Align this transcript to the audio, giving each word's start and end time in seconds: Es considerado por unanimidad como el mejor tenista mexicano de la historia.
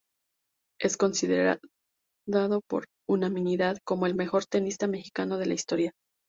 Es 0.79 0.97
considerado 0.97 1.59
por 2.67 2.87
unanimidad 3.07 3.77
como 3.85 4.07
el 4.07 4.15
mejor 4.15 4.45
tenista 4.47 4.87
mexicano 4.87 5.37
de 5.37 5.45
la 5.45 5.53
historia. 5.53 5.91